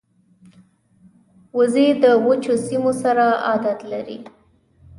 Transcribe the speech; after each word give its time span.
وزې 1.57 1.87
د 2.03 2.05
وچو 2.25 2.53
سیمو 2.65 2.91
سره 3.03 3.25
عادت 3.47 3.79
لري 3.91 4.17